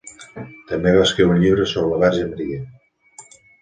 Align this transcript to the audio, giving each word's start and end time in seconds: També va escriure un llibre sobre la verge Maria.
També 0.71 0.93
va 0.95 1.03
escriure 1.09 1.35
un 1.37 1.43
llibre 1.45 1.69
sobre 1.75 1.95
la 1.95 2.03
verge 2.07 2.29
Maria. 2.35 2.63